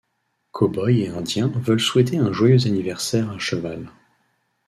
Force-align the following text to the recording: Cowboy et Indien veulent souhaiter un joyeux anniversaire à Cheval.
Cowboy 0.51 1.01
et 1.03 1.09
Indien 1.09 1.49
veulent 1.53 1.79
souhaiter 1.79 2.17
un 2.17 2.33
joyeux 2.33 2.65
anniversaire 2.65 3.29
à 3.29 3.37
Cheval. 3.37 3.91